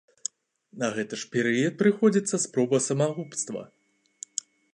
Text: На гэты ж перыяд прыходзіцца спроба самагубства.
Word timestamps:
На 0.83 0.87
гэты 0.95 1.15
ж 1.23 1.29
перыяд 1.35 1.77
прыходзіцца 1.81 2.35
спроба 2.47 2.77
самагубства. 2.87 3.61